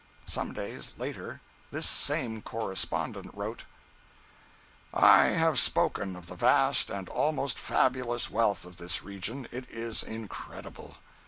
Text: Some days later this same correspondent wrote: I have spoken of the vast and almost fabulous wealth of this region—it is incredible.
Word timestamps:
Some 0.25 0.53
days 0.53 0.93
later 0.97 1.41
this 1.69 1.85
same 1.87 2.41
correspondent 2.41 3.29
wrote: 3.35 3.65
I 4.91 5.25
have 5.25 5.59
spoken 5.59 6.15
of 6.15 6.25
the 6.25 6.33
vast 6.35 6.89
and 6.89 7.07
almost 7.07 7.59
fabulous 7.59 8.27
wealth 8.27 8.65
of 8.65 8.77
this 8.77 9.03
region—it 9.03 9.69
is 9.69 10.01
incredible. 10.01 10.97